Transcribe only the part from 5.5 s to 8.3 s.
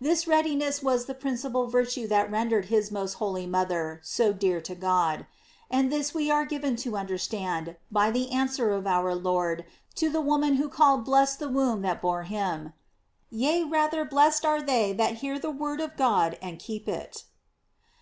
And this we are given to understand by the